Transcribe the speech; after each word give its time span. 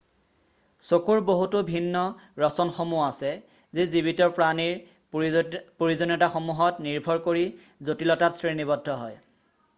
চকুৰ 0.85 1.19
বহুতো 1.25 1.59
ভিন্ন 1.67 2.01
ৰচনসমূহ 2.43 3.03
আছে 3.09 3.29
যি 3.33 3.85
জীৱিত 3.93 4.29
প্ৰাণীৰ 4.39 4.73
প্ৰয়োজনীয়তাসমূহত 5.83 6.89
নিৰ্ভৰ 6.89 7.23
কৰি 7.29 7.47
জটিলতাত 7.91 8.41
শ্ৰেণীবদ্ধ 8.43 9.01
হয়৷ 9.05 9.23